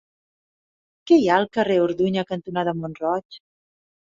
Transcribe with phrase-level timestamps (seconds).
[1.11, 3.43] Què hi ha al carrer Orduña cantonada Mont-roig?